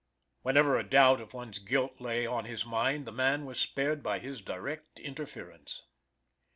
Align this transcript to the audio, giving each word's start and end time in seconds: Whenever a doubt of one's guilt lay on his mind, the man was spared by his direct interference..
Whenever 0.41 0.75
a 0.79 0.83
doubt 0.83 1.21
of 1.21 1.31
one's 1.35 1.59
guilt 1.59 2.01
lay 2.01 2.25
on 2.25 2.45
his 2.45 2.65
mind, 2.65 3.05
the 3.05 3.11
man 3.11 3.45
was 3.45 3.59
spared 3.59 4.01
by 4.01 4.17
his 4.17 4.41
direct 4.41 4.97
interference.. 4.99 5.83